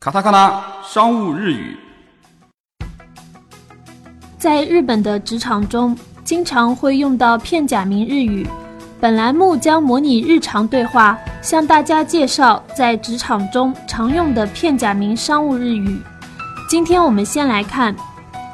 [0.00, 1.76] 卡塔卡纳商务日语。
[4.38, 8.46] 在日本的职场中，经常会用到片假名日语。
[9.00, 16.00] 本栏目将模拟日常对话，向大家介绍在职场中常用的片假名商务日语。
[16.68, 17.94] 今天我们先来看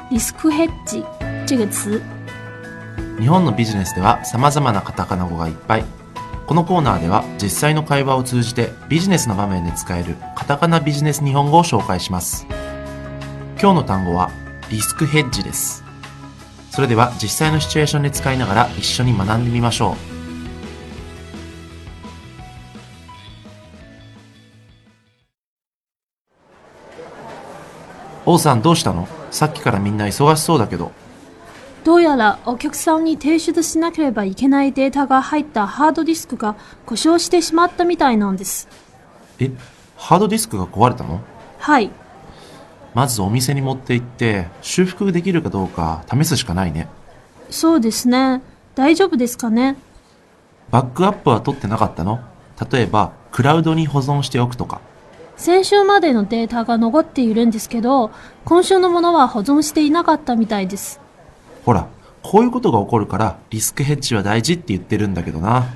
[0.09, 1.03] “risk hedge”
[1.45, 2.01] 这个词。
[3.19, 5.83] 日本のビジネスでは様々なカタカナ語がいっぱい。
[6.47, 12.46] このコーナーでは実際の会話を通じてビジネスの場面で使えるカ タカナビジネス日本語を紹介します。
[13.60, 14.30] 今日の単語は
[14.70, 15.84] リスクヘッジです。
[16.70, 19.92] それでは実際のシチュエーションで使いながら一緒に学んでみましょ
[28.24, 28.30] う。
[28.30, 29.06] 王さんどうしたの？
[29.30, 30.92] さっきからみんな忙しそうだけど。
[31.84, 38.66] どうやらお客さんに提出しなければいけないデータが入ったハードディスクが故障してしまったみたいなんです。
[39.40, 39.50] え、
[39.98, 41.20] ハードディスクが壊れたの？
[41.58, 41.90] はい。
[42.94, 46.88] まずお店に持って行って修復できるかどうか試すしかないね。
[47.50, 48.40] そうですね。
[48.74, 49.76] 大丈夫ですかね？
[50.70, 52.20] バックアップは取ってなかったの？
[52.70, 54.80] 例えば、クラウドに保存しておくとか。
[55.36, 58.10] 先週までのデータが残っているんですけど、
[58.44, 61.00] 今週のものは保存していなかったみたいです。
[61.64, 61.86] ほら、
[62.22, 65.66] こういうことが起こるからリスクヘッジは大事って言ってるんだけどな。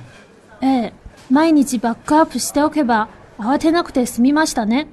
[0.61, 0.93] ええ、
[1.29, 3.07] 毎日バックアップしておけば
[3.43, 4.87] 慌てなくて済みましたね。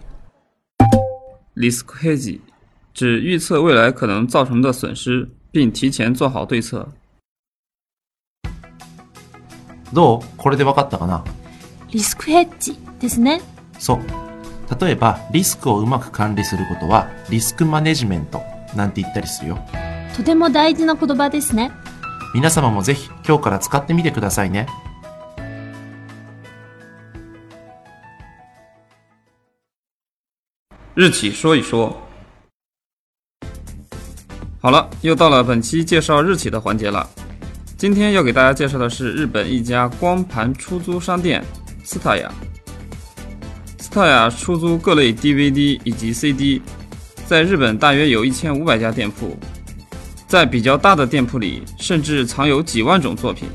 [1.57, 2.41] risk hedge
[2.95, 6.89] 指预测未来可能造成的损失，并提前做好对策。
[9.93, 10.23] どう？
[10.37, 11.23] これで分かったかな？
[11.93, 13.41] リスクヘッジですね。
[13.79, 14.01] そう。
[14.81, 18.43] 例えば、リスクをうまく管理することは、リスクマネジメント
[18.75, 19.59] なんて言ったりするよ。
[20.17, 21.71] とても大事な言葉ですね。
[22.35, 24.67] 皆様もぜひ今日から使ってみてくださいね。
[30.95, 31.97] 日企说一说。
[34.61, 37.09] 好了，又到了本期介绍日企的环节了。
[37.77, 41.45] 今天要给大家介绍的是日本一家光盘出租商店
[41.85, 42.31] 斯塔雅。
[43.79, 46.61] 斯塔雅出租各类 DVD 以及 CD，
[47.25, 49.39] 在日本大约有一千五百家店铺，
[50.27, 53.49] 在比较大的店铺里，甚至藏有几万种作品。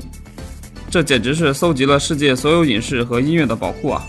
[0.90, 4.02] 这简直是搜集了世界所有影视和音乐的宝库啊！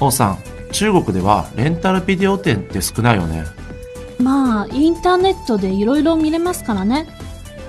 [0.00, 0.38] 王さん、
[0.72, 3.44] 中国ではレンタルビデオ店って少ないよね。
[4.18, 7.06] まあ、インターネットでいろいろ見れますからね。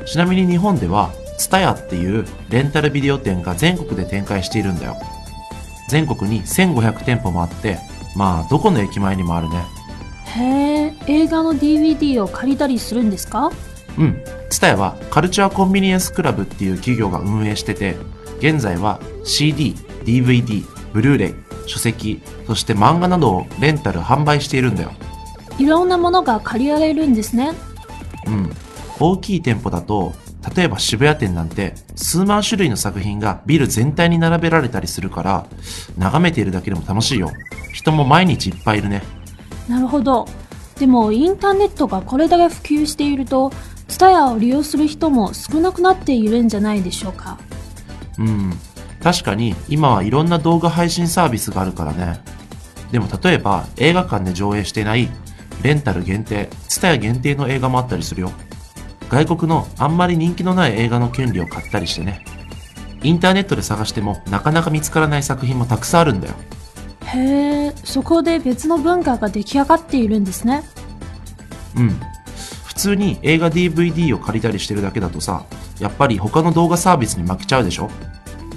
[0.05, 4.97] ちなみに日本では、ツタヤっていうレンタルビデオ店が全国で展開しているんだよ。
[5.89, 7.79] 全国に1500店舗もあって、
[8.15, 9.63] まあ、どこの駅前にもあるね。
[10.25, 13.51] へえ、映画の DVD を借りたりするんですか？
[13.97, 14.21] うん。
[14.49, 17.95] ツタヤはカルチャーコンビニエンスクラブっていう企業が運営してて、
[18.39, 21.35] 現在は CD、DVD、ブルーレイ、
[21.69, 24.91] 書籍、そして漫画などをレンタル販売しているんだよ。
[25.59, 27.53] いろんなものが借りられるんですね。
[28.25, 28.49] うん。
[28.99, 30.13] 大きい店舗だと、
[30.55, 35.45] 例えば渋谷店なんて数万種類の作品がビル全体に並べられたりするから、
[35.97, 37.29] 眺めているだけでも楽しいよ。
[37.71, 39.03] 人も毎日いっぱいいるね。
[39.67, 40.27] なるほど。
[40.79, 43.51] でもインターネットがこれだけ普及していると、
[43.87, 47.37] ツタヤを利用する人も少なくなっているんじゃないでしょうか。
[48.17, 48.53] うん。
[49.01, 52.19] 確かに今はいろんな動画配信サービスがあるからね。
[52.91, 55.09] でも例えば映画館で上映してない
[55.61, 58.31] レンタル限定、ツタヤ限定の映画もあったりするよ。
[59.09, 62.23] 外国のあんまり人気のない映画の権利を買ったりしてね。
[63.01, 66.35] インターネットで探してもなかなか見つからない作品もたくさんあるんだよ。
[67.05, 70.63] へえ、そこで別の文化が出来上がっているんですね。
[71.75, 71.99] うん。
[72.65, 75.45] 普通に映画 DVD を借りたりしてるだけだとさ、
[75.79, 77.89] やっぱり他の動画サービスに負けちゃうでしょ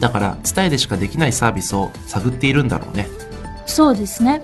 [0.01, 3.07] だから、伝えでしかできないサービスを探っているんだろうね。
[3.65, 4.41] そうですね。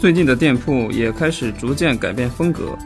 [0.00, 2.76] 最近的店铺也开始逐渐改变风格，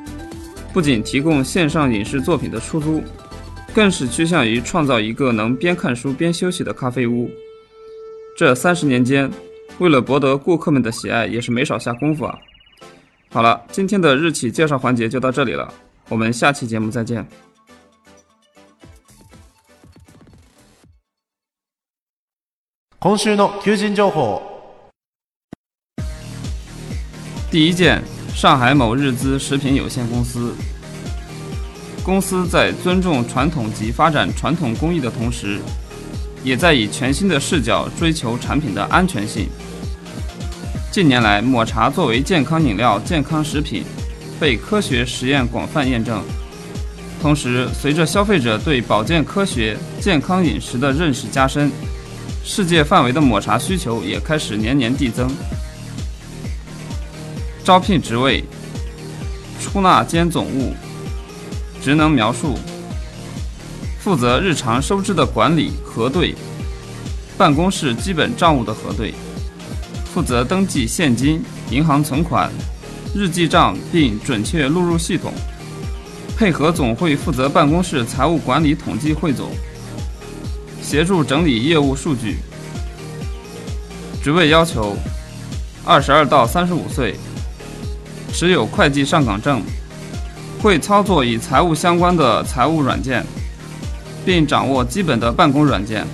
[0.73, 3.01] 不仅提供线上影视作品的出租，
[3.73, 7.31] 更是趋向于创造一个能边看书边休息的咖啡屋。
[8.37, 9.31] 这三十年间，
[9.79, 12.37] 为了博得顾客们的喜爱，也是没少下功夫啊。
[13.31, 15.73] 好了，今天的日企介绍环节就到这里了，
[16.09, 17.25] 我们下期节目再见。
[23.02, 24.42] 今週の求人情報。
[27.50, 28.04] 第一件，
[28.36, 30.54] 上海某日资食品有限公司。
[32.04, 35.62] 公司在尊重传统及发展传统工艺的同时，
[36.44, 39.48] 也在以全新的视角追求产品的安全性。
[40.92, 43.86] 近年来，抹茶作为健康饮料、健康食品，
[44.42, 46.22] 被科学实验广泛验证。
[47.22, 51.72] 同时，随着消费者对保健科学、健康饮食的认识加深，
[52.44, 55.30] 世界范围的抹茶需求也开始年年递增。
[57.64, 58.44] 招聘职位：
[59.62, 60.74] 出纳兼总务。
[61.82, 62.58] 职能描述：
[64.00, 66.36] 负责日常收支的管理核对，
[67.38, 69.14] 办公室基本账务的核对，
[70.14, 72.52] 负责登记现金、银行存款、
[73.16, 75.32] 日记账并准确录入系统，
[76.36, 79.52] 配合总会负责办公室财务管理统计汇总，
[80.90, 82.38] 协助整理业务数据。
[84.24, 84.98] 职位要求：
[85.86, 87.16] 二十二到三十五岁，
[88.34, 89.62] 持有会计上岗证。
[90.60, 93.24] 会操作与财务相关的财务软件，
[94.26, 96.08] 并掌握基本的办公软件，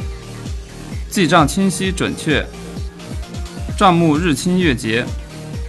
[1.09, 2.45] 记账清晰准确，
[3.77, 5.05] 账目日清月结，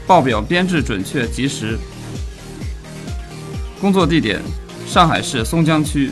[0.04, 1.78] 报表编制准确及时。
[3.80, 4.42] 工作地点：
[4.84, 6.10] 上海市松江区。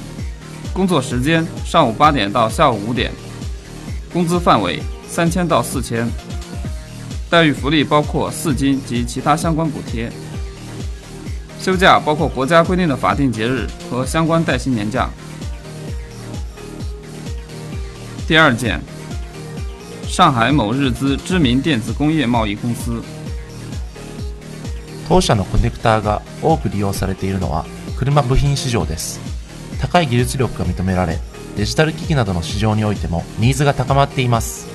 [0.74, 3.12] 工作时间：上午八点到下午五点。
[4.14, 6.10] 工资范围：三千到四千。
[7.30, 10.12] 待遇福利包括四金及其他相关补贴。
[11.60, 15.10] 休假包括国家规定的法定节日和相关带薪年假。
[18.28, 18.80] 第二件，
[20.08, 23.02] 上海某日资知名电子工业贸易公司。
[25.08, 27.66] 当社のコネクターが多く利用されているのは
[27.98, 29.20] 車部品市場です。
[29.85, 31.19] 高い技術力が認められ、
[31.59, 34.67] デジタル機器などの市場においてもニーズが高まっています。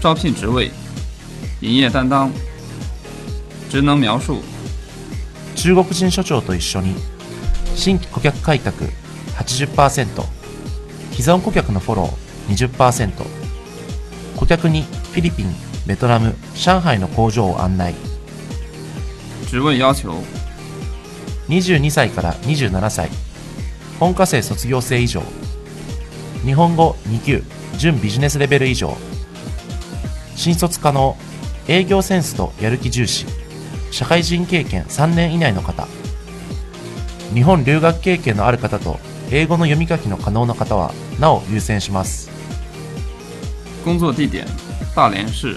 [0.00, 0.72] 招聘职位：
[1.60, 2.30] 营业担当。
[3.68, 4.40] 职能描述。
[5.54, 6.94] 中国人所長と一緒に
[7.74, 8.84] 新規顧客開拓
[9.36, 10.06] 80%
[11.12, 13.10] 既存顧客のフォロー20%
[14.36, 15.46] 顧客にフィリピン
[15.86, 17.94] ベトナム上海の工場を案内
[19.46, 20.08] 職位要求
[21.48, 23.10] 22歳から27歳
[23.98, 25.22] 本科生卒業生以上。
[26.44, 27.42] 日本語2級
[27.78, 28.96] 準ビジネスレベル以上。
[30.34, 31.16] 新卒可能
[31.66, 33.24] 営業センスとやる気重視。
[33.90, 35.88] 社会人経験3年以内の方。
[37.32, 38.98] 日本留学経験のある方と
[39.30, 42.30] 英語の読み書きの可能な方はなお優先します。
[43.82, 44.46] 工作地点
[44.94, 45.56] 大連市。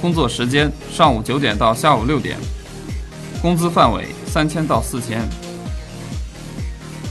[0.00, 2.36] 工作時間上午九點到下午六點
[3.40, 5.41] 工資範圍三千到四千。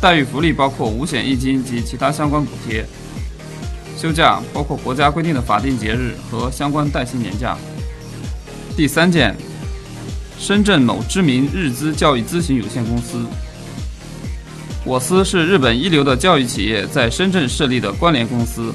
[0.02, 2.84] 待遇福利包括五险一金及其他相关补贴
[3.96, 7.56] 休假包括国家规定的法定节日和相关带薪年假
[8.76, 9.36] 第三件
[10.40, 13.24] 深圳某知名日资教育咨询有限公司。
[14.84, 18.74] 我司是日本一流的教育企业在深圳设立的关联公司，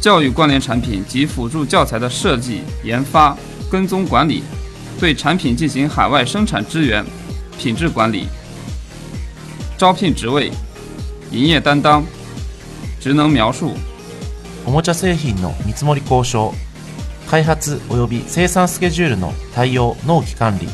[0.00, 3.36] 教育关联产品及辅助教材的设计、研发、
[3.68, 4.44] 跟踪管理，
[5.00, 7.04] 对产品进行海外生产支援、
[7.58, 8.28] 品质管理。
[9.78, 10.52] 招聘职位：
[11.30, 12.04] 营业担当。
[13.00, 13.74] 职能描述：
[14.64, 16.54] おもちゃ製品の見積もり交渉。
[17.28, 20.68] 開発及び生産スケジュールの対応納期管理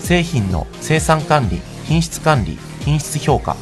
[0.00, 3.56] 製品の生産管理品質管理品質評価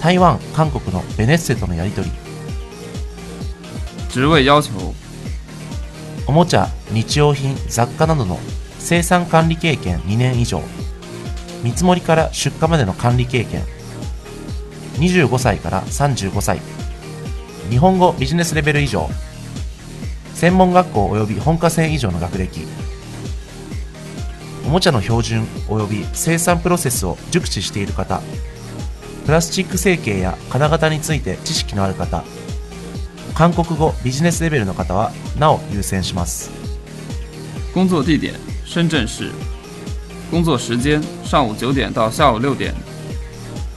[0.00, 2.12] 台湾韓国のベネッセとのやり取り
[4.08, 4.70] 職位要求
[6.26, 8.38] おもちゃ日用品雑貨などの
[8.78, 10.62] 生産管理経験2年以上
[11.62, 13.64] 見積もりから出荷までの管理経験。
[14.94, 16.60] 25歳から35歳。
[17.70, 19.08] 日本語ビジネスレベル以上。
[20.34, 22.66] 専門学校及び本科生以上の学歴。
[24.64, 28.22] おもちゃの標準及び生産プロセスを熟知している方。
[29.26, 32.24] プラスチック成形や金型について知識のある方。
[33.34, 36.50] 韓国語ビジネスレベルの方はなお優先します。
[37.72, 39.30] 工作地点深圳市
[40.31, 42.73] 工作时间上午九点到下午六点